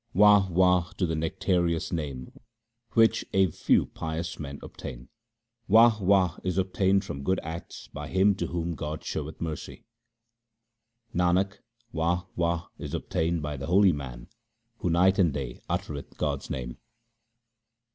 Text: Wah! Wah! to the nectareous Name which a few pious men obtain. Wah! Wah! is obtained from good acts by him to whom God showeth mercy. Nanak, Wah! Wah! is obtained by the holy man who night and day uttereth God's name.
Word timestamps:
Wah! 0.15 0.47
Wah! 0.49 0.89
to 0.97 1.05
the 1.05 1.13
nectareous 1.15 1.91
Name 1.91 2.31
which 2.93 3.23
a 3.33 3.51
few 3.51 3.85
pious 3.85 4.39
men 4.39 4.57
obtain. 4.63 5.09
Wah! 5.67 5.99
Wah! 6.01 6.39
is 6.43 6.57
obtained 6.57 7.05
from 7.05 7.21
good 7.21 7.39
acts 7.43 7.87
by 7.87 8.07
him 8.07 8.33
to 8.33 8.47
whom 8.47 8.73
God 8.73 9.03
showeth 9.03 9.39
mercy. 9.39 9.85
Nanak, 11.13 11.59
Wah! 11.91 12.25
Wah! 12.35 12.69
is 12.79 12.95
obtained 12.95 13.43
by 13.43 13.57
the 13.57 13.67
holy 13.67 13.91
man 13.91 14.27
who 14.79 14.89
night 14.89 15.19
and 15.19 15.31
day 15.35 15.59
uttereth 15.69 16.17
God's 16.17 16.49
name. 16.49 16.79